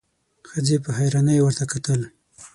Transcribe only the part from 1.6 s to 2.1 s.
کتل: